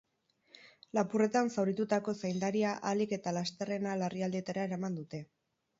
[0.99, 5.27] Lapurretan zauritutako zaindaria ahalik eta lasterrena larrialdietara eraman dute.